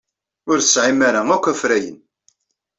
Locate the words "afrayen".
1.51-1.97